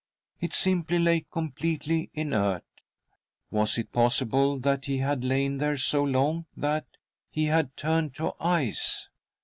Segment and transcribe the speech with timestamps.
[0.39, 2.65] It simply lay completely inert!
[3.51, 6.87] Was it possible that he had lain there so long that,
[7.29, 9.09] he had turned to ice